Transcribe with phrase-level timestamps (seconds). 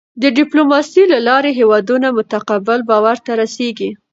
[0.21, 3.89] د ډیپلوماسی له لارې هېوادونه متقابل باور ته رسېږي.